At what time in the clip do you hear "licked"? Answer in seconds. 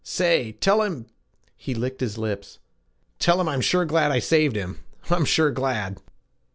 1.75-2.01